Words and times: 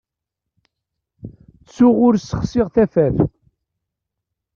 Ttuɣ 1.63 1.95
ur 2.07 2.13
ssexsiɣ 2.17 2.67
tafat. 2.75 3.17